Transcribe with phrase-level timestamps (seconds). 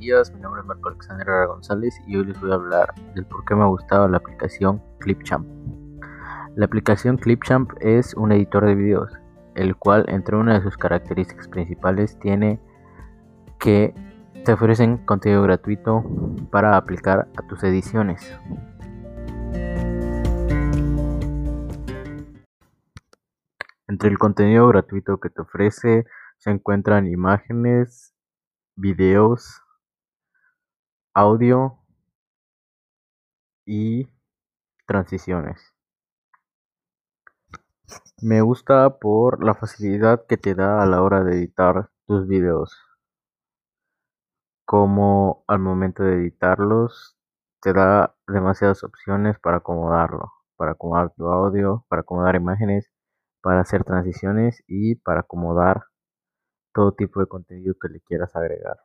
[0.00, 3.44] días, mi nombre es Marco Alexander González y hoy les voy a hablar del por
[3.44, 5.46] qué me ha gustado la aplicación Clipchamp.
[6.56, 9.12] La aplicación Clipchamp es un editor de videos,
[9.56, 12.58] el cual entre una de sus características principales tiene
[13.58, 13.92] que
[14.46, 16.02] te ofrecen contenido gratuito
[16.50, 18.34] para aplicar a tus ediciones.
[23.86, 26.06] Entre el contenido gratuito que te ofrece
[26.38, 28.14] se encuentran imágenes,
[28.76, 29.62] videos,
[31.14, 31.78] audio
[33.66, 34.08] y
[34.86, 35.74] transiciones.
[38.22, 42.76] Me gusta por la facilidad que te da a la hora de editar tus videos.
[44.64, 47.16] Como al momento de editarlos
[47.60, 52.90] te da demasiadas opciones para acomodarlo, para acomodar tu audio, para acomodar imágenes,
[53.42, 55.84] para hacer transiciones y para acomodar
[56.72, 58.78] todo tipo de contenido que le quieras agregar.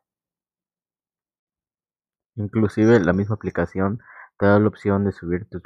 [2.35, 3.99] Inclusive la misma aplicación
[4.37, 5.61] te da la opción de subir tu,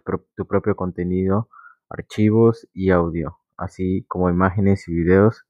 [0.45, 1.49] propio contenido,
[1.89, 5.45] archivos y audio, así como imágenes y videos,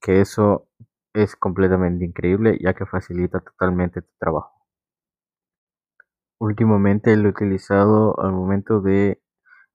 [0.00, 0.68] que eso
[1.14, 4.52] es completamente increíble ya que facilita totalmente tu trabajo.
[6.38, 9.22] Últimamente lo he utilizado al momento de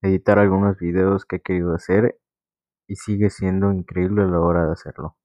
[0.02, 2.19] editar algunos videos que he querido hacer
[2.88, 5.17] y sigue siendo increíble a la hora de hacerlo.